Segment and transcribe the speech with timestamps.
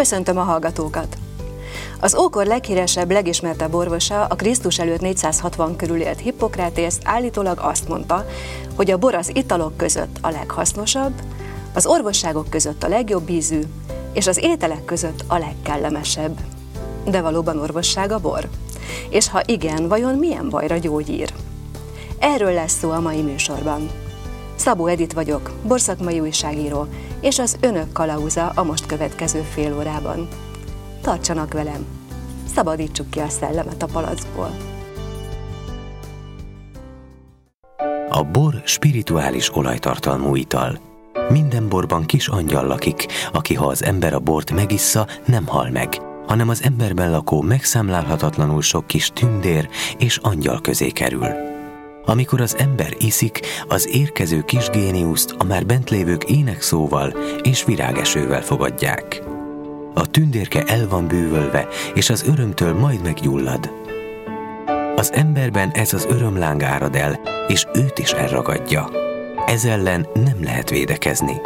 [0.00, 1.16] Köszöntöm a hallgatókat!
[2.00, 8.26] Az ókor leghíresebb, legismertebb orvosa, a Krisztus előtt 460 körül élt Hippokrátész állítólag azt mondta,
[8.76, 11.12] hogy a bor az italok között a leghasznosabb,
[11.74, 13.60] az orvosságok között a legjobb ízű,
[14.12, 16.38] és az ételek között a legkellemesebb.
[17.04, 18.48] De valóban orvosság a bor?
[19.08, 21.32] És ha igen, vajon milyen bajra gyógyír?
[22.18, 23.90] Erről lesz szó a mai műsorban.
[24.54, 26.86] Szabó Edit vagyok, borszakmai újságíró,
[27.20, 30.28] és az önök kalauza a most következő fél órában.
[31.02, 31.86] Tartsanak velem!
[32.54, 34.56] Szabadítsuk ki a szellemet a palackból.
[38.08, 40.78] A bor spirituális olajtartalmú ital.
[41.28, 46.00] Minden borban kis angyal lakik, aki ha az ember a bort megissza, nem hal meg,
[46.26, 51.58] hanem az emberben lakó megszámlálhatatlanul sok kis tündér és angyal közé kerül.
[52.04, 58.42] Amikor az ember iszik, az érkező kis géniuszt a már bent lévők énekszóval és virágesővel
[58.42, 59.22] fogadják.
[59.94, 63.70] A tündérke el van bűvölve, és az örömtől majd meggyullad.
[64.96, 68.90] Az emberben ez az örömláng árad el, és őt is elragadja.
[69.46, 71.40] Ez ellen nem lehet védekezni.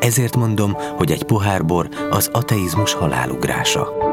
[0.00, 4.11] Ezért mondom, hogy egy pohár bor az ateizmus halálugrása.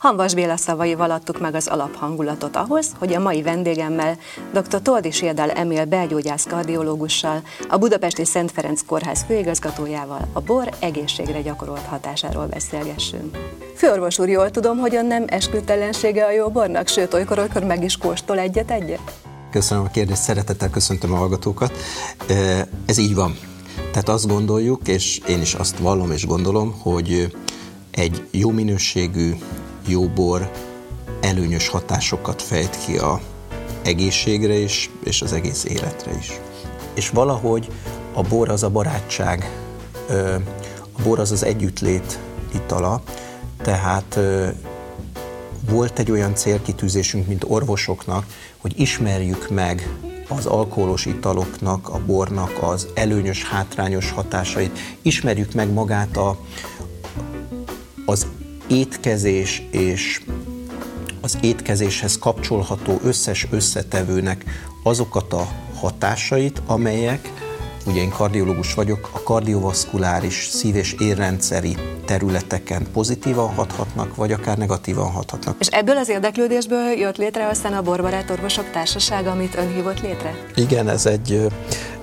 [0.00, 4.18] Hanvas Béla szavaival adtuk meg az alaphangulatot ahhoz, hogy a mai vendégemmel,
[4.52, 4.82] dr.
[4.82, 11.86] Toldi Sirdál Emil belgyógyász kardiológussal, a Budapesti Szent Ferenc Kórház főigazgatójával a bor egészségre gyakorolt
[11.86, 13.38] hatásáról beszélgessünk.
[13.74, 17.84] Főorvos úr, jól tudom, hogy ön nem esküdtelensége a jó bornak, sőt, olykor, olykor meg
[17.84, 19.12] is kóstol egyet-egyet?
[19.50, 21.72] Köszönöm a kérdést, szeretettel köszöntöm a hallgatókat.
[22.86, 23.38] Ez így van.
[23.90, 27.36] Tehát azt gondoljuk, és én is azt vallom és gondolom, hogy
[27.90, 29.34] egy jó minőségű,
[29.90, 30.50] jó bor
[31.20, 33.20] előnyös hatásokat fejt ki a
[33.82, 36.40] egészségre is, és az egész életre is.
[36.94, 37.68] És valahogy
[38.12, 39.50] a bor az a barátság,
[40.92, 42.18] a bor az az együttlét
[42.54, 43.02] itala,
[43.62, 44.18] tehát
[45.70, 49.88] volt egy olyan célkitűzésünk, mint orvosoknak, hogy ismerjük meg
[50.28, 56.38] az alkoholos italoknak, a bornak az előnyös, hátrányos hatásait, ismerjük meg magát a,
[58.06, 58.26] az
[58.70, 60.22] étkezés és
[61.20, 64.44] az étkezéshez kapcsolható összes összetevőnek
[64.82, 65.48] azokat a
[65.80, 67.32] hatásait, amelyek,
[67.86, 75.10] ugye én kardiológus vagyok, a kardiovaszkuláris szív- és érrendszeri területeken pozitívan hathatnak, vagy akár negatívan
[75.10, 75.56] hathatnak.
[75.58, 80.34] És ebből az érdeklődésből jött létre aztán a Borbarát Orvosok Társasága, amit ön hívott létre?
[80.54, 81.46] Igen, ez egy,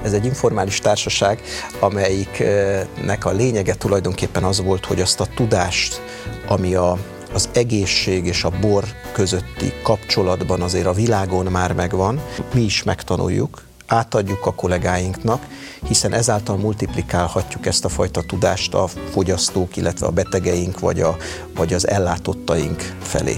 [0.04, 1.42] ez egy informális társaság,
[1.80, 6.02] amelyiknek a lényege tulajdonképpen az volt, hogy azt a tudást,
[6.48, 6.98] ami a,
[7.34, 12.22] az egészség és a bor közötti kapcsolatban azért a világon már megvan,
[12.54, 15.46] mi is megtanuljuk, átadjuk a kollégáinknak,
[15.88, 21.16] hiszen ezáltal multiplikálhatjuk ezt a fajta tudást a fogyasztók, illetve a betegeink vagy, a,
[21.56, 23.36] vagy az ellátottaink felé.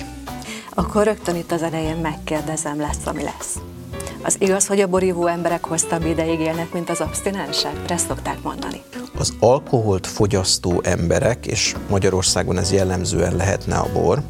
[0.74, 3.60] Akkor rögtön itt az elején megkérdezem, lesz, ami lesz.
[4.22, 7.76] Az igaz, hogy a borívó emberek hosszabb ideig élnek, mint az abstinensek?
[7.88, 8.82] Ezt szokták mondani.
[9.18, 14.22] Az alkoholt fogyasztó emberek, és Magyarországon ez jellemzően lehetne a bor,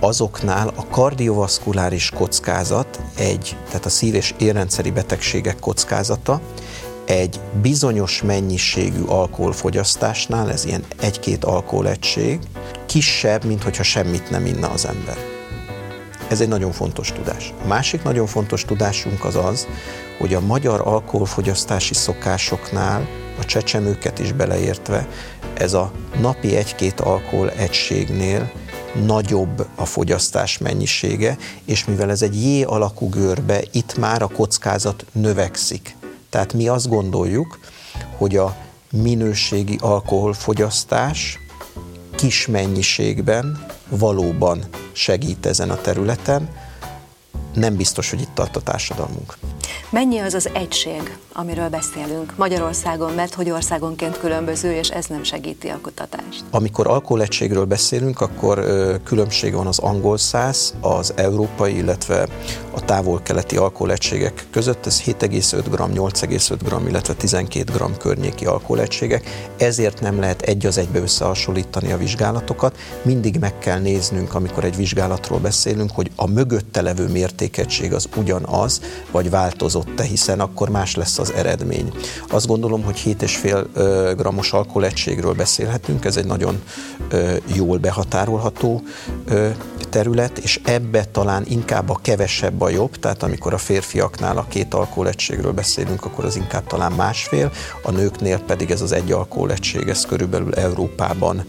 [0.00, 6.40] azoknál a kardiovaszkuláris kockázat, egy, tehát a szív- és érrendszeri betegségek kockázata,
[7.04, 12.38] egy bizonyos mennyiségű alkoholfogyasztásnál, ez ilyen egy-két alkoholegység,
[12.86, 15.31] kisebb, mint hogyha semmit nem inna az ember.
[16.32, 17.52] Ez egy nagyon fontos tudás.
[17.64, 19.66] A másik nagyon fontos tudásunk az az,
[20.18, 23.08] hogy a magyar alkoholfogyasztási szokásoknál,
[23.40, 25.08] a csecsemőket is beleértve,
[25.54, 28.52] ez a napi egy-két alkohol egységnél
[29.04, 35.04] nagyobb a fogyasztás mennyisége, és mivel ez egy J alakú görbe, itt már a kockázat
[35.12, 35.96] növekszik.
[36.30, 37.58] Tehát mi azt gondoljuk,
[38.16, 38.56] hogy a
[38.90, 41.38] minőségi alkoholfogyasztás
[42.16, 43.66] kis mennyiségben
[43.98, 46.48] valóban segít ezen a területen,
[47.54, 49.36] nem biztos, hogy itt tart a társadalmunk.
[49.92, 55.68] Mennyi az az egység, amiről beszélünk Magyarországon, mert hogy országonként különböző, és ez nem segíti
[55.68, 56.44] a kutatást?
[56.50, 62.28] Amikor alkoholegységről beszélünk, akkor ö, különbség van az angol száz, az európai, illetve
[62.70, 64.86] a távol-keleti alkoholegységek között.
[64.86, 69.50] Ez 7,5 g, 8,5 g, illetve 12 g környéki alkoholegységek.
[69.58, 72.76] Ezért nem lehet egy az egybe összehasonlítani a vizsgálatokat.
[73.02, 78.80] Mindig meg kell néznünk, amikor egy vizsgálatról beszélünk, hogy a mögötte levő mértékegység az ugyanaz,
[79.10, 79.30] vagy
[79.82, 81.92] változott-e, hiszen akkor más lesz az eredmény.
[82.28, 86.62] Azt gondolom, hogy 7,5 grammos alkoholegységről beszélhetünk, ez egy nagyon
[87.54, 88.82] jól behatárolható
[89.90, 94.74] terület, és ebbe talán inkább a kevesebb a jobb, tehát amikor a férfiaknál a két
[94.74, 97.50] alkoholegységről beszélünk, akkor az inkább talán másfél,
[97.82, 101.44] a nőknél pedig ez az egy alkoholegység, ez körülbelül Európában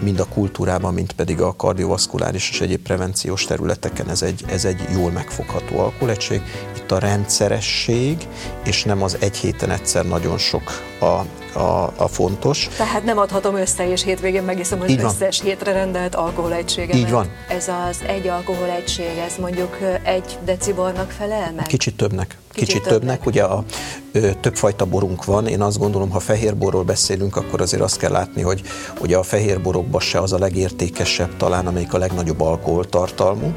[0.00, 4.80] mind a kultúrában, mind pedig a kardiovaszkuláris és egyéb prevenciós területeken ez egy, ez egy
[4.92, 6.42] jól megfogható alkoholegység.
[6.76, 8.28] Itt a rendszeresség,
[8.64, 10.62] és nem az egy héten egyszer nagyon sok
[11.00, 11.20] a,
[11.54, 12.68] a, a fontos.
[12.76, 15.48] Tehát nem adhatom össze, és hétvégén megiszom az Így összes van.
[15.48, 16.96] hétre rendelt alkoholegységet.
[16.96, 17.26] Így van.
[17.48, 21.66] Ez az egy alkoholegység, ez mondjuk egy decibornak felel meg?
[21.66, 22.38] Kicsit többnek.
[22.52, 22.98] Kicsit, Kicsit többnek.
[23.00, 23.26] többnek.
[23.26, 23.64] Ugye a,
[24.12, 25.46] ö, többfajta borunk van.
[25.46, 28.62] Én azt gondolom, ha fehér borról beszélünk, akkor azért azt kell látni, hogy
[29.00, 33.52] ugye a fehér borokban se az a legértékesebb talán, amelyik a legnagyobb alkoholtartalmú.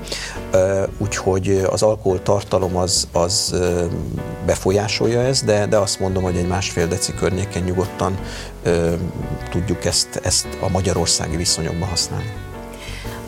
[0.97, 3.55] Úgyhogy az alkoholtartalom az, az
[4.45, 8.17] befolyásolja ezt, de, de azt mondom, hogy egy másfél deci környéken nyugodtan
[8.63, 8.93] ö,
[9.49, 12.33] tudjuk ezt, ezt a magyarországi viszonyokban használni.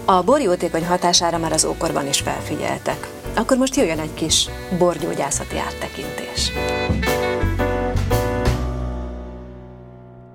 [0.05, 3.07] A borjótékony hatására már az ókorban is felfigyeltek.
[3.35, 6.51] Akkor most jöjjön egy kis borgyógyászati áttekintés.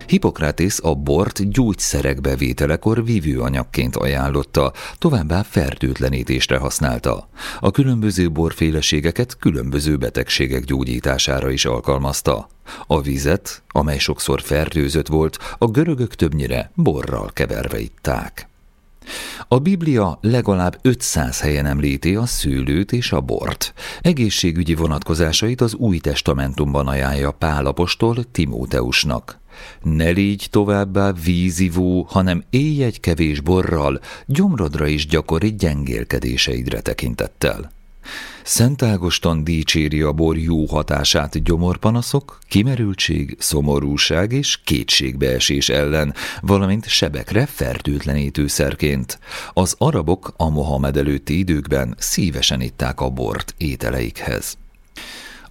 [0.06, 7.28] Hippokratész a bort gyógyszerek bevételekor vívőanyagként ajánlotta, továbbá fertőtlenítésre használta.
[7.60, 12.48] A különböző borféleségeket különböző betegségek gyógyítására is alkalmazta.
[12.86, 18.48] A vizet, amely sokszor fertőzött volt, a görögök többnyire borral keverve itták.
[19.48, 23.72] A Biblia legalább 500 helyen említi a szőlőt és a bort.
[24.00, 29.40] Egészségügyi vonatkozásait az Új Testamentumban ajánlja Pálapostól Timóteusnak.
[29.82, 37.73] Ne légy továbbá vízivó, hanem élj egy kevés borral, gyomrodra is gyakori gyengélkedéseidre tekintettel.
[38.42, 47.46] Szent Ágoston dicséri a bor jó hatását gyomorpanaszok, kimerültség, szomorúság és kétségbeesés ellen, valamint sebekre
[47.46, 49.18] fertőtlenítőszerként.
[49.52, 54.63] Az arabok a Mohamed előtti időkben szívesen itták a bort ételeikhez.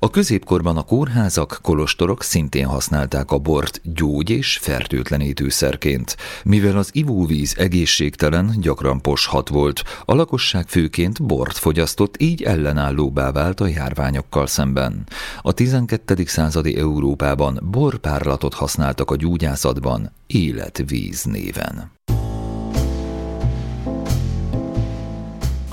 [0.03, 6.17] A középkorban a kórházak, kolostorok szintén használták a bort gyógy- és fertőtlenítőszerként.
[6.43, 13.59] Mivel az ivóvíz egészségtelen, gyakran poshat volt, a lakosság főként bort fogyasztott, így ellenállóbbá vált
[13.59, 15.07] a járványokkal szemben.
[15.41, 16.23] A 12.
[16.25, 21.91] századi Európában borpárlatot használtak a gyógyászatban életvíz néven.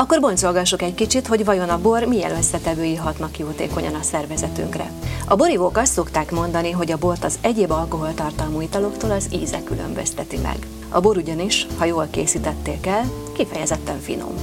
[0.01, 4.91] Akkor boncolgassuk egy kicsit, hogy vajon a bor milyen összetevői hatnak jótékonyan a szervezetünkre.
[5.27, 10.37] A borívók azt szokták mondani, hogy a bort az egyéb alkoholtartalmú italoktól az íze különbözteti
[10.37, 10.67] meg.
[10.89, 14.35] A bor ugyanis, ha jól készítették el, kifejezetten finom.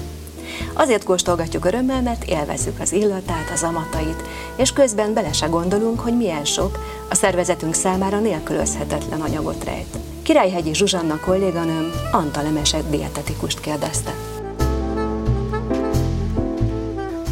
[0.73, 4.23] Azért kóstolgatjuk örömmel, mert élvezzük az illatát, az amatait,
[4.55, 9.97] és közben bele se gondolunk, hogy milyen sok a szervezetünk számára nélkülözhetetlen anyagot rejt.
[10.21, 14.36] Királyhegyi Zsuzsanna kolléganőm Antal Lemeset dietetikust kérdezte.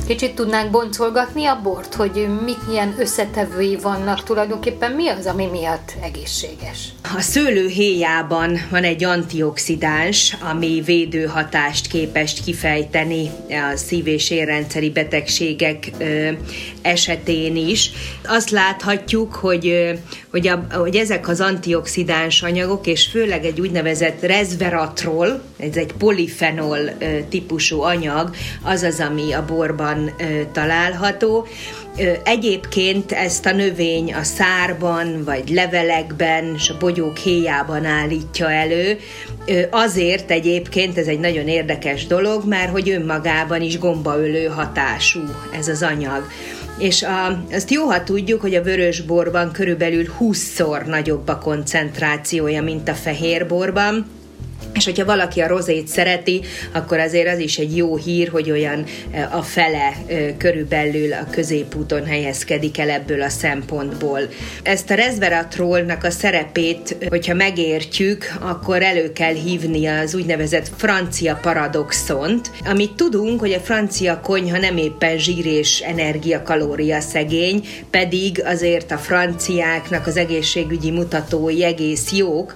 [0.07, 2.27] Kicsit tudnánk boncolgatni a bort, hogy
[2.67, 6.93] milyen összetevői vannak, tulajdonképpen mi az, ami miatt egészséges?
[7.17, 15.91] A szőlő héjában van egy antioxidáns, ami védőhatást képes kifejteni a szív- és érrendszeri betegségek
[16.81, 17.91] esetén is.
[18.27, 19.93] Azt láthatjuk, hogy,
[20.31, 26.79] hogy, a, hogy ezek az antioxidáns anyagok, és főleg egy úgynevezett resveratrol, ez egy polifenol
[27.29, 30.13] típusú anyag, az az, ami a borban borban
[30.51, 31.47] található.
[32.23, 38.97] Egyébként ezt a növény a szárban, vagy levelekben, és a bogyók héjában állítja elő,
[39.69, 45.19] Azért egyébként ez egy nagyon érdekes dolog, mert hogy önmagában is gombaölő hatású
[45.59, 46.27] ez az anyag.
[46.77, 52.89] És a, azt jó, ha tudjuk, hogy a vörösborban körülbelül 20-szor nagyobb a koncentrációja, mint
[52.89, 54.05] a fehérborban,
[54.75, 56.41] és hogyha valaki a rozét szereti,
[56.73, 58.83] akkor azért az is egy jó hír, hogy olyan
[59.31, 59.93] a fele
[60.37, 64.19] körülbelül a középúton helyezkedik el ebből a szempontból.
[64.63, 72.51] Ezt a resveratrolnak a szerepét, hogyha megértjük, akkor elő kell hívni az úgynevezett francia paradoxont,
[72.65, 78.97] amit tudunk, hogy a francia konyha nem éppen zsír és energiakalória szegény, pedig azért a
[78.97, 82.53] franciáknak az egészségügyi mutatói egész jók,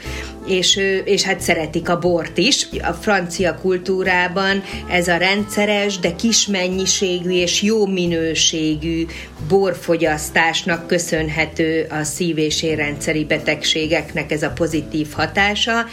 [0.48, 2.68] és, és hát szeretik a bort is.
[2.82, 9.06] A francia kultúrában ez a rendszeres, de kis mennyiségű és jó minőségű
[9.48, 15.86] borfogyasztásnak köszönhető a szív- és érrendszeri betegségeknek ez a pozitív hatása,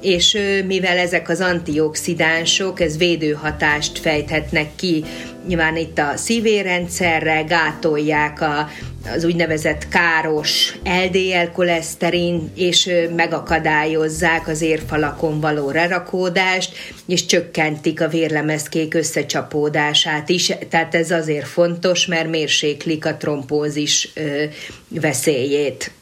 [0.00, 5.04] és mivel ezek az antioxidánsok, ez védőhatást fejthetnek ki,
[5.46, 8.68] nyilván itt a szívérendszerre, gátolják a,
[9.12, 18.94] az úgynevezett káros LDL koleszterin, és megakadályozzák az érfalakon való rerakódást, és csökkentik a vérlemezkék
[18.94, 20.52] összecsapódását is.
[20.68, 24.12] Tehát ez azért fontos, mert mérséklik a trombózis
[24.88, 25.92] veszélyét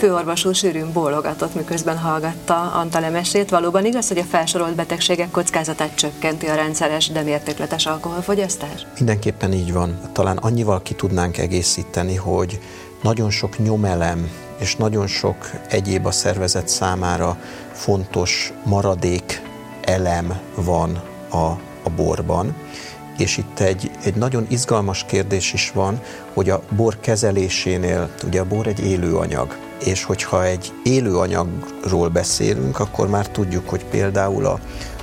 [0.00, 3.50] főorvos úr sűrűn bólogatott, miközben hallgatta Antal emesét.
[3.50, 8.86] Valóban igaz, hogy a felsorolt betegségek kockázatát csökkenti a rendszeres, de mértékletes alkoholfogyasztás?
[8.96, 10.00] Mindenképpen így van.
[10.12, 12.60] Talán annyival ki tudnánk egészíteni, hogy
[13.02, 17.36] nagyon sok nyomelem és nagyon sok egyéb a szervezet számára
[17.72, 19.42] fontos maradék
[19.80, 21.46] elem van a,
[21.82, 22.56] a borban.
[23.18, 26.00] És itt egy, egy nagyon izgalmas kérdés is van,
[26.34, 32.08] hogy a bor kezelésénél, ugye a bor egy élő anyag, és hogyha egy élő anyagról
[32.08, 34.60] beszélünk, akkor már tudjuk, hogy például a,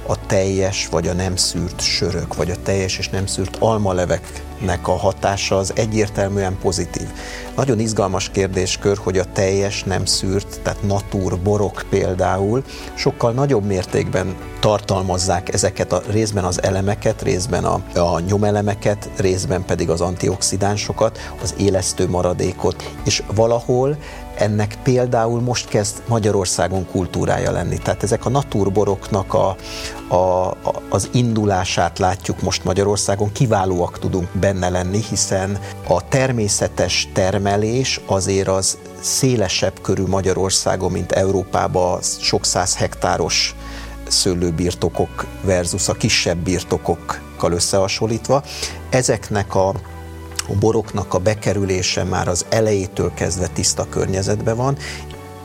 [0.07, 4.91] a teljes vagy a nem szűrt sörök, vagy a teljes és nem szűrt almaleveknek a
[4.97, 7.07] hatása az egyértelműen pozitív.
[7.55, 14.35] Nagyon izgalmas kérdéskör, hogy a teljes nem szűrt, tehát natúr borok például sokkal nagyobb mértékben
[14.59, 21.53] tartalmazzák ezeket a részben az elemeket, részben a, a nyomelemeket, részben pedig az antioxidánsokat, az
[21.57, 23.97] élesztő maradékot, és valahol
[24.37, 27.77] ennek például most kezd Magyarországon kultúrája lenni.
[27.77, 29.55] Tehát ezek a natúrboroknak a,
[30.07, 30.55] a, a,
[30.89, 38.77] az indulását látjuk most Magyarországon, kiválóak tudunk benne lenni, hiszen a természetes termelés azért az
[38.99, 43.55] szélesebb körű Magyarországon, mint Európában sok száz hektáros
[44.07, 48.43] szőlőbirtokok versus a kisebb birtokokkal összehasonlítva.
[48.89, 49.73] Ezeknek a
[50.47, 54.77] a boroknak a bekerülése már az elejétől kezdve tiszta környezetben van,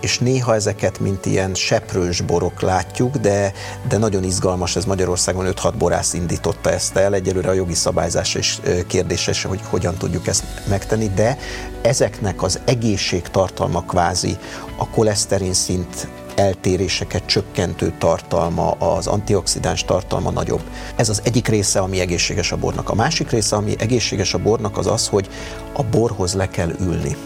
[0.02, 3.52] és néha ezeket, mint ilyen seprős borok látjuk, de,
[3.88, 8.60] de nagyon izgalmas, ez Magyarországon 5-6 borász indította ezt el, egyelőre a jogi szabályzás is
[8.86, 11.38] kérdéses, hogy hogyan tudjuk ezt megtenni, de
[11.82, 14.36] ezeknek az egészségtartalma kvázi
[14.76, 20.62] a koleszterin szint eltéréseket csökkentő tartalma, az antioxidáns tartalma nagyobb.
[20.96, 22.90] Ez az egyik része, ami egészséges a bornak.
[22.90, 25.28] A másik része, ami egészséges a bornak, az az, hogy
[25.72, 27.16] a borhoz le kell ülni,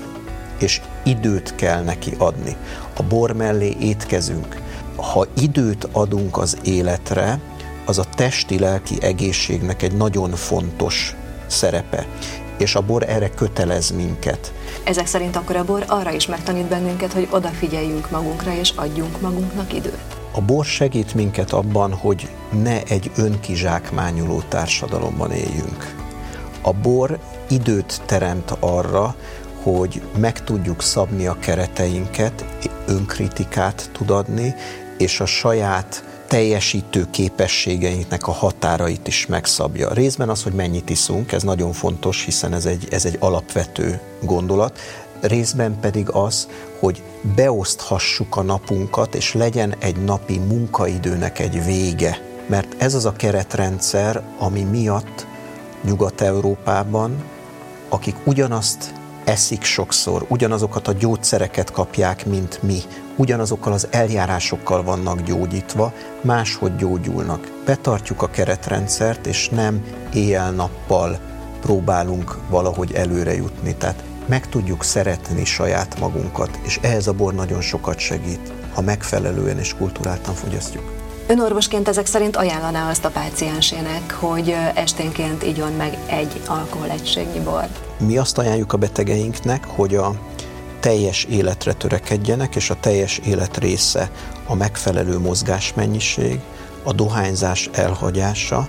[0.58, 2.56] és időt kell neki adni.
[2.96, 4.62] A bor mellé étkezünk.
[4.96, 7.40] Ha időt adunk az életre,
[7.84, 12.06] az a testi-lelki egészségnek egy nagyon fontos szerepe,
[12.58, 14.52] és a bor erre kötelez minket.
[14.84, 19.72] Ezek szerint akkor a bor arra is megtanít bennünket, hogy odafigyeljünk magunkra és adjunk magunknak
[19.72, 20.16] időt.
[20.32, 22.28] A bor segít minket abban, hogy
[22.62, 25.94] ne egy önkizsákmányoló társadalomban éljünk.
[26.62, 29.14] A bor időt teremt arra,
[29.62, 32.44] hogy meg tudjuk szabni a kereteinket,
[32.86, 34.54] önkritikát tud adni,
[34.98, 39.92] és a saját teljesítő képességeinknek a határait is megszabja.
[39.92, 44.78] Részben az, hogy mennyit iszunk, ez nagyon fontos, hiszen ez egy, ez egy alapvető gondolat,
[45.20, 47.02] részben pedig az, hogy
[47.34, 52.20] beoszthassuk a napunkat, és legyen egy napi munkaidőnek egy vége.
[52.46, 55.26] Mert ez az a keretrendszer, ami miatt
[55.84, 57.24] Nyugat-Európában,
[57.88, 58.92] akik ugyanazt
[59.26, 62.78] eszik sokszor, ugyanazokat a gyógyszereket kapják, mint mi,
[63.16, 67.52] ugyanazokkal az eljárásokkal vannak gyógyítva, máshogy gyógyulnak.
[67.64, 71.18] Betartjuk a keretrendszert, és nem éjjel-nappal
[71.60, 73.74] próbálunk valahogy előre jutni.
[73.74, 79.58] Tehát meg tudjuk szeretni saját magunkat, és ehhez a bor nagyon sokat segít, ha megfelelően
[79.58, 80.92] és kulturáltan fogyasztjuk.
[81.26, 87.85] Önorvosként ezek szerint ajánlaná azt a páciensének, hogy esténként igyon meg egy alkoholegységnyi bort?
[87.98, 90.14] Mi azt ajánljuk a betegeinknek, hogy a
[90.80, 94.10] teljes életre törekedjenek, és a teljes élet része
[94.46, 96.40] a megfelelő mozgásmennyiség,
[96.82, 98.68] a dohányzás elhagyása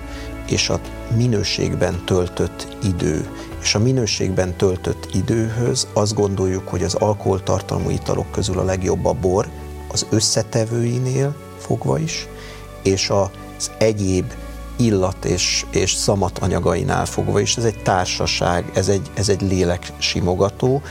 [0.49, 0.79] és a
[1.15, 3.29] minőségben töltött idő.
[3.61, 9.13] És a minőségben töltött időhöz azt gondoljuk, hogy az alkoholtartalmú italok közül a legjobb a
[9.13, 9.47] bor,
[9.87, 12.27] az összetevőinél fogva is,
[12.83, 14.33] és az egyéb
[14.77, 17.57] illat és, és szamat anyagainál fogva is.
[17.57, 20.81] Ez egy társaság, ez egy, ez egy lélek simogató,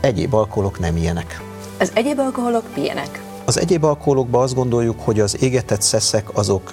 [0.00, 1.42] egyéb alkoholok nem ilyenek.
[1.78, 3.22] Az egyéb alkoholok milyenek?
[3.44, 6.72] Az egyéb alkoholokban azt gondoljuk, hogy az égetett szeszek azok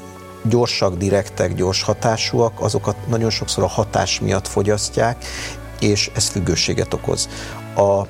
[0.49, 5.25] gyorsak, direktek, gyors hatásúak, azokat nagyon sokszor a hatás miatt fogyasztják,
[5.79, 7.29] és ez függőséget okoz.
[7.75, 8.01] A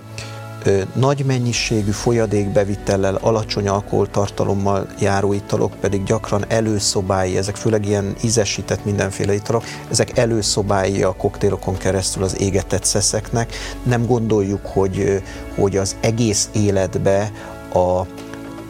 [0.93, 9.33] nagy mennyiségű folyadékbevitellel, alacsony alkoholtartalommal járó italok pedig gyakran előszobái, ezek főleg ilyen ízesített mindenféle
[9.33, 13.55] italok, ezek előszobái a koktélokon keresztül az égetett szeszeknek.
[13.83, 15.23] Nem gondoljuk, hogy,
[15.55, 17.31] hogy az egész életbe
[17.73, 18.05] a,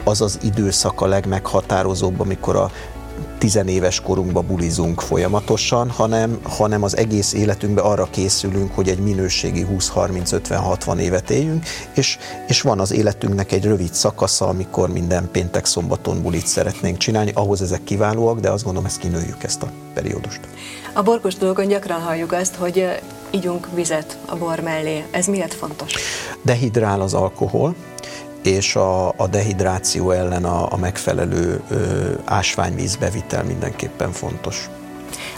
[0.04, 2.72] az az időszak a legmeghatározóbb, amikor a
[3.44, 10.98] tizenéves korunkba bulizunk folyamatosan, hanem, hanem az egész életünkben arra készülünk, hogy egy minőségi 20-30-50-60
[10.98, 16.48] évet éljünk, és, és van az életünknek egy rövid szakasza, amikor minden péntek szombaton bulit
[16.48, 20.40] szeretnénk csinálni, ahhoz ezek kiválóak, de azt gondolom, ezt kinőjük ezt a periódust.
[20.94, 22.86] A borkos dolgon gyakran halljuk azt, hogy
[23.32, 25.04] ígyunk vizet a bor mellé.
[25.12, 25.94] Ez miért fontos?
[26.42, 27.76] Dehidrál az alkohol,
[28.44, 34.70] és a, a dehidráció ellen a, a megfelelő ö, ásványvíz bevitel mindenképpen fontos.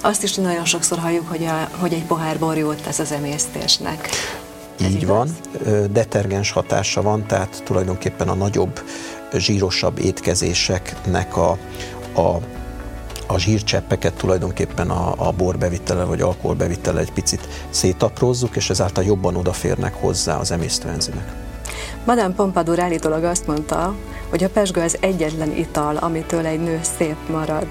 [0.01, 4.09] Azt is nagyon sokszor halljuk, hogy, a, hogy egy pohár bor jót tesz az emésztésnek.
[4.79, 5.07] Ez Így igaz?
[5.07, 5.31] van,
[5.91, 8.81] detergens hatása van, tehát tulajdonképpen a nagyobb,
[9.33, 11.49] zsírosabb étkezéseknek a,
[12.15, 12.39] a
[13.27, 19.93] a zsírcseppeket tulajdonképpen a, a borbevitele vagy alkoholbevitele egy picit szétaprózzuk, és ezáltal jobban odaférnek
[19.93, 21.44] hozzá az emésztőenzimek.
[22.05, 23.95] Madame Pompadour állítólag azt mondta,
[24.29, 27.67] hogy a pesgő az egyetlen ital, amitől egy nő szép marad.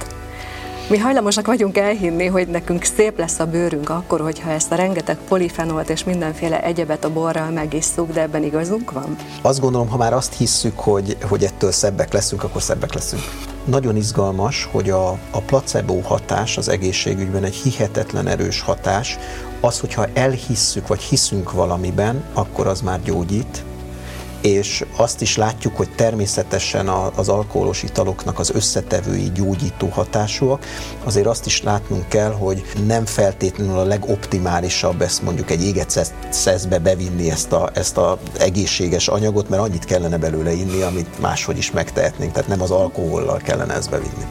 [0.89, 5.17] Mi hajlamosak vagyunk elhinni, hogy nekünk szép lesz a bőrünk akkor, hogyha ezt a rengeteg
[5.29, 9.17] polifenolt és mindenféle egyebet a borral megisszuk, de ebben igazunk van?
[9.43, 13.23] Azt gondolom, ha már azt hisszük, hogy, hogy ettől szebbek leszünk, akkor szebbek leszünk.
[13.65, 19.19] Nagyon izgalmas, hogy a, a placebo hatás az egészségügyben egy hihetetlen erős hatás.
[19.61, 23.65] Az, hogyha elhisszük vagy hiszünk valamiben, akkor az már gyógyít,
[24.45, 30.65] és azt is látjuk, hogy természetesen az alkoholos italoknak az összetevői gyógyító hatásúak,
[31.05, 36.79] azért azt is látnunk kell, hogy nem feltétlenül a legoptimálisabb ezt mondjuk egy éget szeszbe
[36.79, 41.71] bevinni ezt a, ezt a egészséges anyagot, mert annyit kellene belőle inni, amit máshogy is
[41.71, 44.25] megtehetnénk, tehát nem az alkohollal kellene ezt bevinni.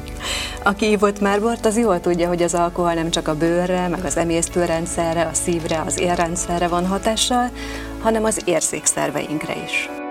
[0.63, 4.05] Aki ívott már bort, az jól tudja, hogy az alkohol nem csak a bőrre, meg
[4.05, 7.51] az emésztőrendszerre, a szívre, az érrendszerre van hatással,
[8.01, 10.02] hanem az érzékszerveinkre is.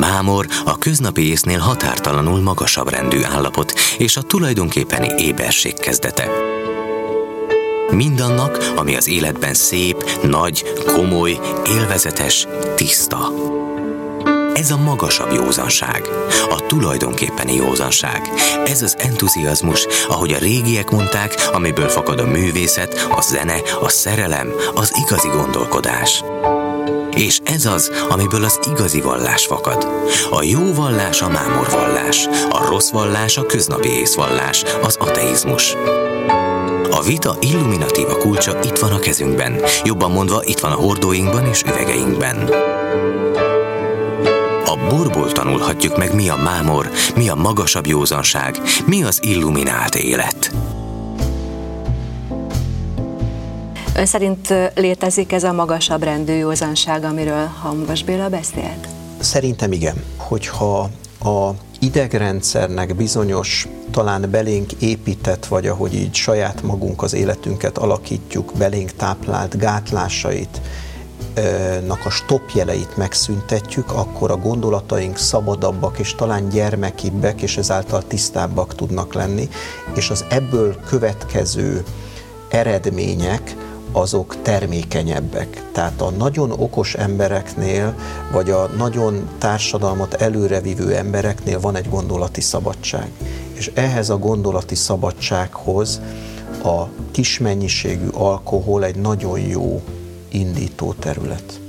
[0.00, 6.28] Mámor a köznapi észnél határtalanul magasabb rendű állapot és a tulajdonképpeni éberség kezdete.
[7.90, 13.32] Mindannak, ami az életben szép, nagy, komoly, élvezetes, tiszta.
[14.54, 16.08] Ez a magasabb józanság,
[16.50, 18.30] a tulajdonképpeni józanság.
[18.66, 24.52] Ez az entuziazmus, ahogy a régiek mondták, amiből fakad a művészet, a zene, a szerelem,
[24.74, 26.22] az igazi gondolkodás.
[27.14, 29.86] És ez az, amiből az igazi vallás fakad.
[30.30, 35.76] A jó vallás a mámor vallás, a rossz vallás a köznapi észvallás, az ateizmus.
[36.90, 41.62] A vita illuminatíva kulcsa itt van a kezünkben, jobban mondva itt van a hordóinkban és
[41.62, 42.36] üvegeinkben.
[44.64, 50.50] A borból tanulhatjuk meg, mi a mámor, mi a magasabb józanság, mi az illuminált élet.
[54.00, 58.88] Ön szerint létezik ez a magasabb rendű józanság, amiről Hamvas Béla beszélt?
[59.18, 60.04] Szerintem igen.
[60.16, 60.90] Hogyha
[61.24, 68.90] a idegrendszernek bizonyos, talán belénk épített, vagy ahogy így saját magunk az életünket alakítjuk, belénk
[68.90, 70.60] táplált gátlásait,
[71.86, 79.14] nak a stopjeleit megszüntetjük, akkor a gondolataink szabadabbak és talán gyermekibbek, és ezáltal tisztábbak tudnak
[79.14, 79.48] lenni,
[79.94, 81.84] és az ebből következő
[82.48, 83.56] eredmények
[83.92, 85.62] azok termékenyebbek.
[85.72, 87.94] Tehát a nagyon okos embereknél,
[88.32, 93.10] vagy a nagyon társadalmat előrevívő embereknél van egy gondolati szabadság.
[93.52, 96.00] És ehhez a gondolati szabadsághoz
[96.62, 99.82] a kis mennyiségű alkohol egy nagyon jó
[100.28, 101.60] indító terület.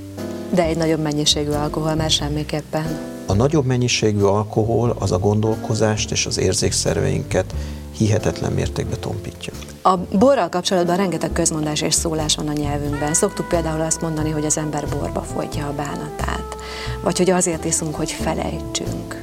[0.54, 2.98] De egy nagyobb mennyiségű alkohol már semmiképpen.
[3.26, 7.54] A nagyobb mennyiségű alkohol az a gondolkozást és az érzékszerveinket
[8.02, 9.52] hihetetlen mértékben tompítja.
[9.82, 13.14] A borral kapcsolatban rengeteg közmondás és szólás van a nyelvünkben.
[13.14, 16.56] Szoktuk például azt mondani, hogy az ember borba folytja a bánatát,
[17.02, 19.22] vagy hogy azért iszunk, hogy felejtsünk.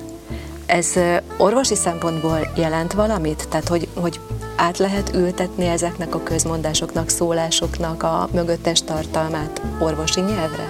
[0.65, 0.93] Ez
[1.37, 3.47] orvosi szempontból jelent valamit?
[3.49, 4.19] Tehát, hogy, hogy
[4.55, 10.63] át lehet ültetni ezeknek a közmondásoknak, szólásoknak a mögöttes tartalmát orvosi nyelvre?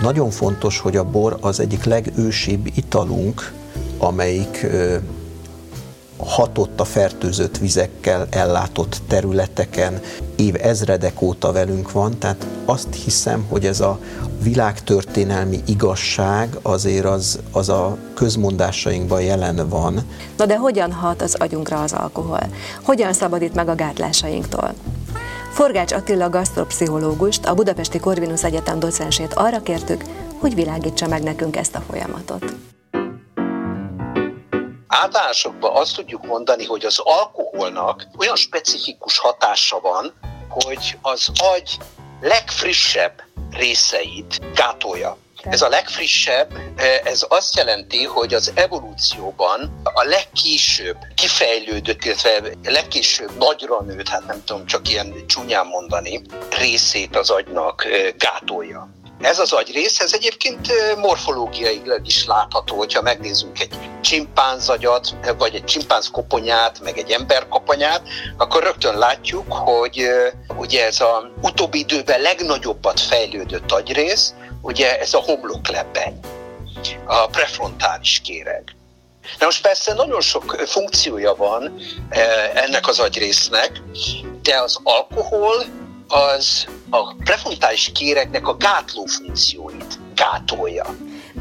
[0.00, 3.52] Nagyon fontos, hogy a bor az egyik legősibb italunk,
[3.98, 4.66] amelyik
[6.28, 10.00] hatott a fertőzött vizekkel ellátott területeken,
[10.36, 13.98] év ezredek óta velünk van, tehát azt hiszem, hogy ez a
[14.42, 20.00] világtörténelmi igazság azért az, az a közmondásainkban jelen van.
[20.36, 22.42] Na de hogyan hat az agyunkra az alkohol?
[22.82, 24.74] Hogyan szabadít meg a gátlásainktól?
[25.52, 30.04] Forgács Attila gasztropszichológust, a Budapesti Corvinus Egyetem docensét arra kértük,
[30.38, 32.54] hogy világítsa meg nekünk ezt a folyamatot.
[34.88, 40.14] Általánosokban azt tudjuk mondani, hogy az alkoholnak olyan specifikus hatása van,
[40.48, 41.76] hogy az agy
[42.20, 45.16] legfrissebb részeit gátolja.
[45.42, 46.52] Ez a legfrissebb,
[47.04, 54.44] ez azt jelenti, hogy az evolúcióban a legkésőbb kifejlődött, illetve legkésőbb nagyra nőtt, hát nem
[54.44, 56.22] tudom csak ilyen csúnyán mondani,
[56.58, 58.88] részét az agynak gátolja.
[59.20, 66.10] Ez az agyrész, ez egyébként morfológiailag is látható, hogyha megnézzünk egy csimpánzagyat, vagy egy csimpánz
[66.10, 68.02] koponyát, meg egy ember koponyát,
[68.36, 70.08] akkor rögtön látjuk, hogy
[70.56, 76.20] ugye ez a utóbbi időben legnagyobbat fejlődött agyrész, ugye ez a homloklebbeny,
[77.04, 78.62] a prefrontális kéreg.
[79.38, 81.78] Na most persze nagyon sok funkciója van
[82.54, 83.82] ennek az agyrésznek,
[84.42, 85.64] de az alkohol
[86.08, 90.96] az a prefrontális kéregnek a gátló funkcióit gátolja.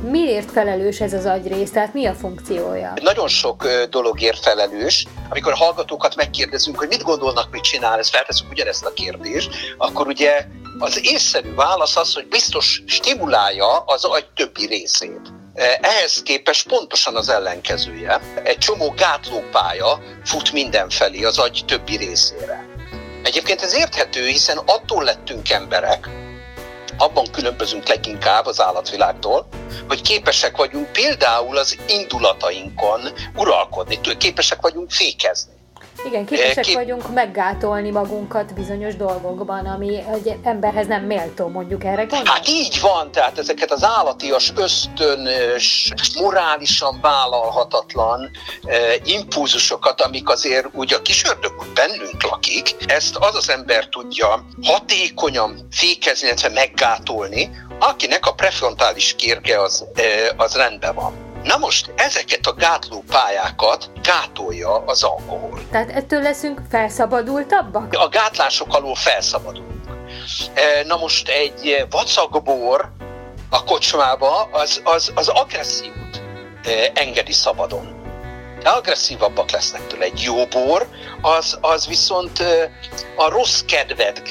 [0.10, 1.72] Miért felelős ez az agyrész?
[1.72, 2.94] Tehát mi a funkciója?
[3.02, 5.06] Nagyon sok dologért felelős.
[5.30, 10.08] Amikor a hallgatókat megkérdezünk, hogy mit gondolnak, mit csinál, ezt felteszünk ugyanezt a kérdést, akkor
[10.08, 10.46] ugye
[10.80, 15.22] az észszerű válasz az, hogy biztos stimulálja az agy többi részét.
[15.82, 18.20] Ehhez képest pontosan az ellenkezője.
[18.44, 22.67] Egy csomó gátlópálya fut mindenfelé az agy többi részére.
[23.24, 26.10] Egyébként ez érthető, hiszen attól lettünk emberek,
[26.98, 29.48] abban különbözünk leginkább az állatvilágtól,
[29.88, 33.02] hogy képesek vagyunk például az indulatainkon
[33.36, 35.57] uralkodni, képesek vagyunk fékezni.
[36.06, 36.76] Igen, képesek Kép...
[36.76, 42.30] vagyunk meggátolni magunkat bizonyos dolgokban, ami egy emberhez nem méltó, mondjuk erre gondolni.
[42.30, 48.30] Hát így van, tehát ezeket az állatias, ösztönös, morálisan vállalhatatlan
[48.64, 51.24] eh, impulzusokat, amik azért úgy a kis
[51.74, 59.62] bennünk lakik, ezt az az ember tudja hatékonyan fékezni, illetve meggátolni, akinek a prefrontális kérge
[59.62, 61.27] az, eh, az rendben van.
[61.44, 65.60] Na most ezeket a gátló pályákat gátolja az alkohol.
[65.72, 67.94] Tehát ettől leszünk felszabadultabbak?
[67.94, 69.84] A gátlások alól felszabadulunk.
[70.54, 72.92] E, na most egy vacagbor
[73.50, 76.22] a kocsmába az, az, az agressziót
[76.64, 77.96] e, engedi szabadon.
[78.64, 80.04] Agresszívabbak lesznek tőle.
[80.04, 80.88] Egy jó bor,
[81.22, 82.72] az, az viszont e,
[83.16, 84.22] a rossz kedved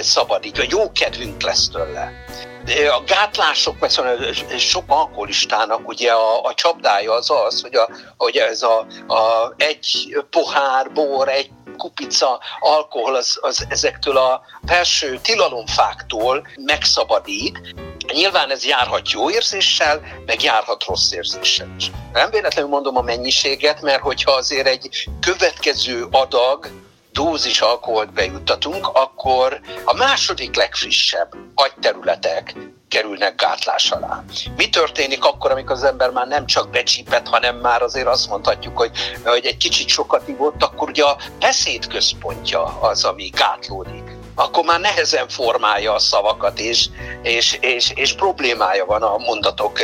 [0.00, 2.25] szabadít, a jó kedvünk lesz tőle
[2.68, 8.36] a gátlások, mert szóval sok alkoholistának ugye a, a csapdája az az, hogy, a, hogy
[8.36, 16.46] ez a, a egy pohár bor, egy kupica alkohol az, az ezektől a felső tilalomfáktól
[16.56, 17.74] megszabadít.
[18.12, 21.90] Nyilván ez járhat jó érzéssel, meg járhat rossz érzéssel is.
[22.12, 26.70] Nem véletlenül mondom a mennyiséget, mert hogyha azért egy következő adag
[27.16, 32.54] dózis alkoholt bejuttatunk, akkor a második legfrissebb agyterületek
[32.88, 34.24] kerülnek gátlás alá.
[34.56, 38.76] Mi történik akkor, amikor az ember már nem csak becsípett, hanem már azért azt mondhatjuk,
[38.76, 38.90] hogy,
[39.24, 44.80] hogy egy kicsit sokat ivott, akkor ugye a beszéd központja az, ami gátlódik akkor már
[44.80, 46.88] nehezen formálja a szavakat, és,
[47.22, 49.78] és, és, és problémája van a mondatok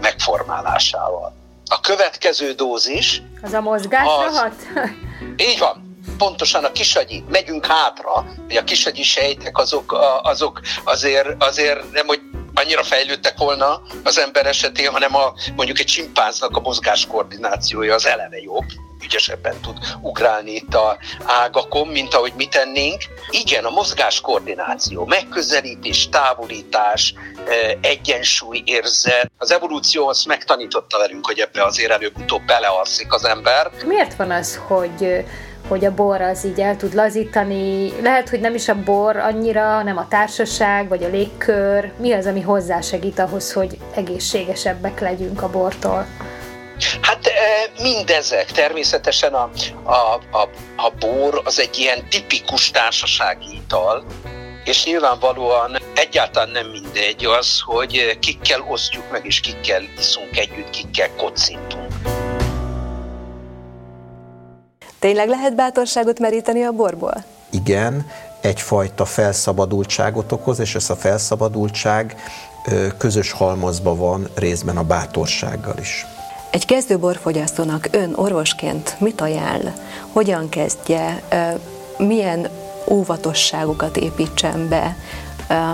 [0.00, 1.34] megformálásával.
[1.68, 3.22] A következő dózis...
[3.42, 4.54] Az a mozgásra az, hat?
[5.36, 5.85] Így van
[6.18, 12.20] pontosan a kisagyi, megyünk hátra, hogy a kisagyi sejtek azok, azok azért, azért nem, hogy
[12.54, 18.06] annyira fejlődtek volna az ember esetén, hanem a, mondjuk egy csimpánznak a mozgás koordinációja az
[18.06, 18.64] eleve jobb,
[19.04, 23.02] ügyesebben tud ugrálni itt a ágakon, mint ahogy mi tennénk.
[23.30, 27.14] Igen, a mozgás koordináció, megközelítés, távolítás,
[27.80, 29.30] egyensúly érzet.
[29.38, 33.70] Az evolúció azt megtanította velünk, hogy ebbe azért előbb-utóbb belealszik az ember.
[33.84, 35.24] Miért van az, hogy
[35.68, 37.92] hogy a bor az így el tud lazítani.
[38.02, 41.92] Lehet, hogy nem is a bor annyira, hanem a társaság, vagy a légkör.
[41.98, 46.06] Mi az, ami hozzásegít ahhoz, hogy egészségesebbek legyünk a bortól?
[47.00, 48.44] Hát e, mindezek.
[48.44, 49.50] Természetesen a,
[49.82, 54.04] a, a, a bor az egy ilyen tipikus társasági ital,
[54.64, 61.10] és nyilvánvalóan egyáltalán nem mindegy az, hogy kikkel osztjuk meg, és kikkel iszunk együtt, kikkel
[61.16, 61.85] kocintunk.
[64.98, 67.24] Tényleg lehet bátorságot meríteni a borból?
[67.50, 68.06] Igen,
[68.40, 72.16] egyfajta felszabadultságot okoz, és ez a felszabadultság
[72.98, 76.06] közös halmazba van részben a bátorsággal is.
[76.50, 79.72] Egy kezdő borfogyasztónak ön orvosként mit ajánl?
[80.12, 81.22] Hogyan kezdje?
[81.98, 82.48] Milyen
[82.88, 84.96] óvatosságokat építsen be?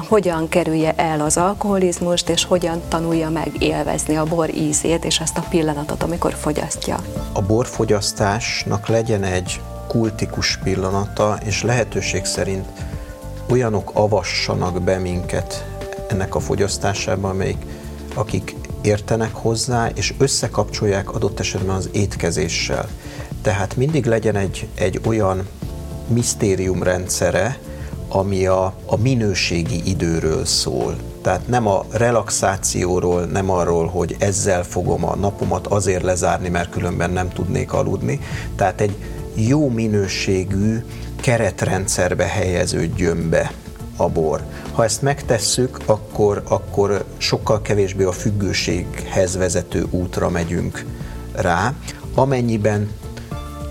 [0.09, 5.39] Hogyan kerülje el az alkoholizmust, és hogyan tanulja meg élvezni a bor ízét, és azt
[5.39, 6.99] a pillanatot, amikor fogyasztja.
[7.33, 12.67] A borfogyasztásnak legyen egy kultikus pillanata, és lehetőség szerint
[13.51, 15.65] olyanok avassanak be minket
[16.09, 17.67] ennek a fogyasztásába, amelyik,
[18.15, 22.89] akik értenek hozzá, és összekapcsolják adott esetben az étkezéssel.
[23.43, 25.49] Tehát mindig legyen egy, egy olyan
[26.07, 27.59] misztérium rendszere,
[28.15, 30.97] ami a, a minőségi időről szól.
[31.23, 37.11] Tehát nem a relaxációról, nem arról, hogy ezzel fogom a napomat azért lezárni, mert különben
[37.11, 38.21] nem tudnék aludni.
[38.57, 38.97] Tehát egy
[39.35, 40.85] jó minőségű
[41.21, 43.53] keretrendszerbe helyeződjön be
[43.97, 44.43] a bor.
[44.73, 50.85] Ha ezt megtesszük, akkor, akkor sokkal kevésbé a függőséghez vezető útra megyünk
[51.35, 51.75] rá.
[52.15, 52.91] Amennyiben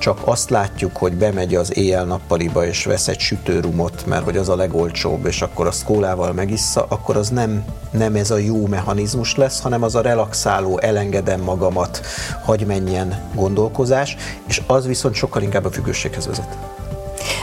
[0.02, 4.56] csak azt látjuk, hogy bemegy az éjjel-nappaliba és vesz egy sütőrumot, mert hogy az a
[4.56, 9.62] legolcsóbb, és akkor a kólával megissza, akkor az nem, nem ez a jó mechanizmus lesz,
[9.62, 12.02] hanem az a relaxáló, elengedem magamat,
[12.44, 14.16] hagy menjen gondolkozás,
[14.48, 16.81] és az viszont sokkal inkább a függőséghez vezet.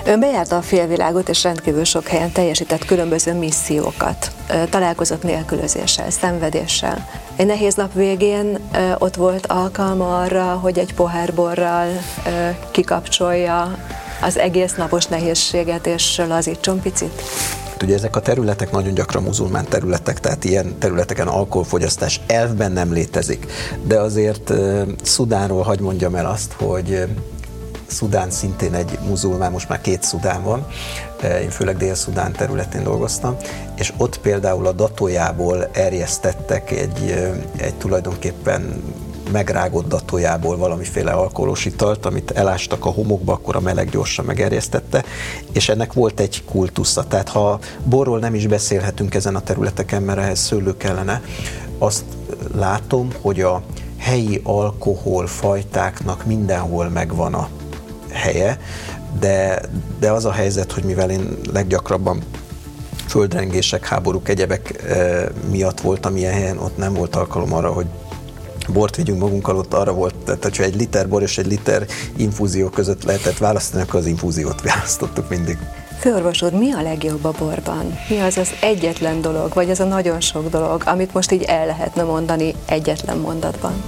[0.09, 4.33] Ön bejárta a félvilágot, és rendkívül sok helyen teljesített különböző missziókat.
[4.71, 7.09] Találkozott nélkülözéssel, szenvedéssel.
[7.37, 8.59] Egy nehéz nap végén
[8.99, 11.89] ott volt alkalma arra, hogy egy pohár borral
[12.71, 13.79] kikapcsolja
[14.23, 17.23] az egész napos nehézséget, és lazítson picit?
[17.83, 23.47] Ugye ezek a területek nagyon gyakran muzulmán területek, tehát ilyen területeken alkoholfogyasztás elvben nem létezik.
[23.85, 24.53] De azért
[25.03, 27.07] Szudánról hagy mondjam el azt, hogy
[27.89, 30.67] Szudán szintén egy muzulmán, most már két Szudán van,
[31.43, 33.37] én főleg Dél-Szudán területén dolgoztam,
[33.77, 38.83] és ott például a datójából erjesztettek egy, egy tulajdonképpen
[39.33, 45.05] megrágott datójából valamiféle alkoholos italt, amit elástak a homokba, akkor a meleg gyorsan megerjesztette,
[45.53, 47.05] és ennek volt egy kultusza.
[47.05, 51.23] Tehát ha borról nem is beszélhetünk ezen a területeken, mert ehhez szőlő kellene,
[51.79, 52.05] azt
[52.55, 53.63] látom, hogy a
[53.99, 57.49] helyi alkoholfajtáknak mindenhol megvan a
[58.19, 58.59] helye,
[59.21, 59.61] de,
[60.01, 62.23] de az a helyzet, hogy mivel én leggyakrabban
[63.07, 64.85] földrengések, háborúk, egyebek
[65.51, 67.87] miatt voltam ilyen helyen, ott nem volt alkalom arra, hogy
[68.73, 72.69] bort vigyünk magunkkal, ott arra volt, tehát hogyha egy liter bor és egy liter infúzió
[72.69, 75.59] között lehetett választani, akkor az infúziót választottuk mindig.
[75.99, 77.99] Főorvos úr, mi a legjobb a borban?
[78.09, 81.67] Mi az az egyetlen dolog, vagy az a nagyon sok dolog, amit most így el
[81.67, 83.83] lehetne mondani egyetlen mondatban?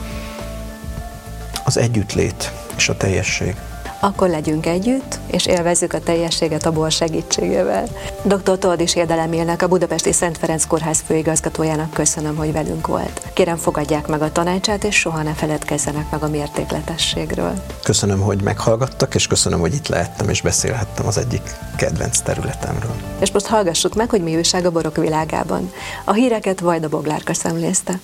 [1.65, 3.57] Az együttlét és a teljesség
[4.01, 7.89] akkor legyünk együtt, és élvezzük a teljességet a bor segítségével.
[8.23, 8.59] Dr.
[8.59, 13.23] Toldis Érdelemélnek, a Budapesti Szent Ferenc Kórház főigazgatójának köszönöm, hogy velünk volt.
[13.33, 17.63] Kérem, fogadják meg a tanácsát, és soha ne feledkezzenek meg a mértékletességről.
[17.83, 22.95] Köszönöm, hogy meghallgattak, és köszönöm, hogy itt lehettem, és beszélhettem az egyik kedvenc területemről.
[23.21, 25.73] És most hallgassuk meg, hogy mi újság a borok világában.
[26.05, 28.01] A híreket Vajda Boglárka szemlézte.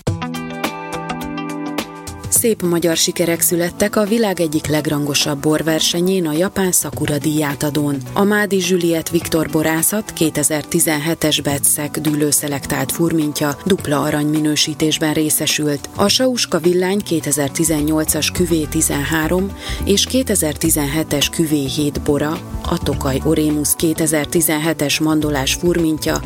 [2.36, 7.96] Szép magyar sikerek születtek a világ egyik legrangosabb borversenyén, a japán Sakura díjátadón.
[8.12, 15.88] A Mádi Juliet Viktor borászat 2017-es Betszek dűlőszelektált furmintja dupla arany minősítésben részesült.
[15.94, 25.02] A Sauska Villány 2018-as Küvé 13 és 2017-es Küvé 7 bora, a Tokaj Orémus 2017-es
[25.02, 26.20] mandolás furmintja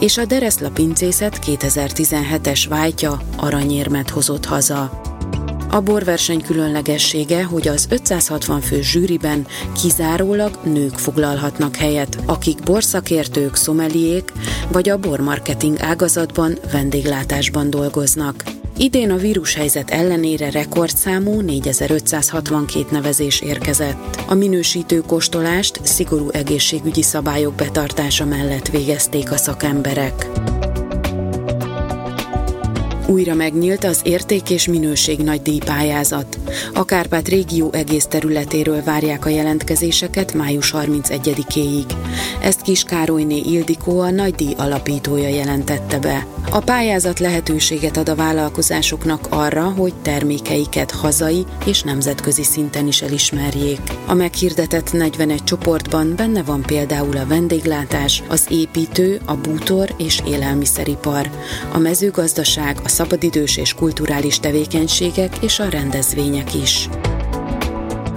[0.00, 5.11] és a Dereszla pincészet 2017-es vájtja aranyérmet hozott haza.
[5.74, 9.46] A borverseny különlegessége, hogy az 560 fő zsűriben
[9.82, 14.32] kizárólag nők foglalhatnak helyet, akik borszakértők, szomeliék
[14.72, 18.42] vagy a bormarketing ágazatban vendéglátásban dolgoznak.
[18.76, 24.22] Idén a vírushelyzet ellenére rekordszámú 4562 nevezés érkezett.
[24.28, 30.30] A minősítő kóstolást szigorú egészségügyi szabályok betartása mellett végezték a szakemberek.
[33.12, 36.38] Újra megnyílt az érték és minőség nagy díjpályázat.
[36.74, 41.92] A Kárpát régió egész területéről várják a jelentkezéseket május 31-éig.
[42.42, 46.26] Ezt Kis Károlyné Ildikó a nagy díj alapítója jelentette be.
[46.50, 53.80] A pályázat lehetőséget ad a vállalkozásoknak arra, hogy termékeiket hazai és nemzetközi szinten is elismerjék.
[54.06, 61.30] A meghirdetett 41 csoportban benne van például a vendéglátás, az építő, a bútor és élelmiszeripar,
[61.72, 66.88] a mezőgazdaság, a szabadidős és kulturális tevékenységek és a rendezvények is.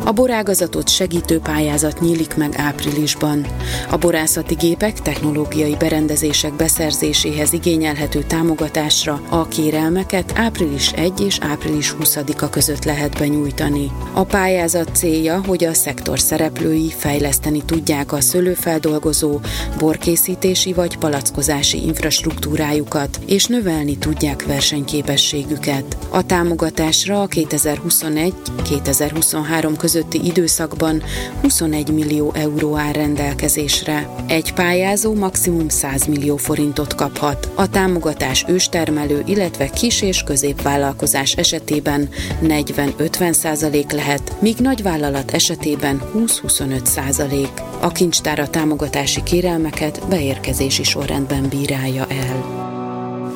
[0.06, 3.46] A borágazatot segítő pályázat nyílik meg áprilisban.
[3.90, 12.50] A borászati gépek technológiai berendezések beszerzéséhez igényelhető támogatásra a kérelmeket április 1 és április 20-a
[12.50, 13.92] között lehet benyújtani.
[14.14, 19.40] A pályázat célja, hogy a szektor szereplői fejleszteni tudják a szőlőfeldolgozó,
[19.78, 25.98] borkészítési vagy palackozási infrastruktúrájukat, és növelni tudják versenyképességüket.
[26.10, 31.04] A támogatásra a 2021-2023 között közötti időszakban
[31.42, 34.10] 21 millió euró áll rendelkezésre.
[34.28, 37.50] Egy pályázó maximum 100 millió forintot kaphat.
[37.56, 42.10] A támogatás őstermelő, illetve kis- és középvállalkozás esetében
[42.42, 47.52] 40-50 százalék lehet, míg nagyvállalat esetében 20-25 százalék.
[47.82, 52.75] A kincstár a támogatási kérelmeket beérkezési sorrendben bírálja el.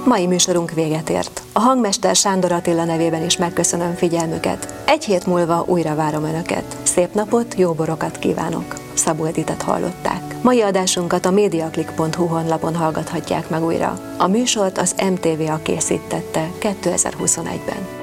[0.05, 1.41] Mai műsorunk véget ért.
[1.53, 4.73] A hangmester Sándor Attila nevében is megköszönöm figyelmüket.
[4.85, 6.77] Egy hét múlva újra várom Önöket.
[6.83, 8.75] Szép napot, jó borokat kívánok!
[8.93, 10.35] Szabó Editet hallották.
[10.41, 13.99] Mai adásunkat a mediaclick.hu honlapon hallgathatják meg újra.
[14.17, 17.98] A műsort az MTV-a készítette 2021-ben.